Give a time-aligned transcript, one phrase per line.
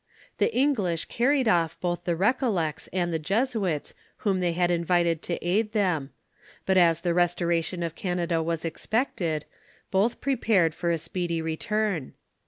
[0.39, 3.93] The English carried off both the Recollects and the Jesuits
[4.25, 6.09] whom they had in vited to aid them;
[6.65, 9.45] but as the restoration of Canada was expected,
[9.91, 12.13] both pre pared for a speedy return.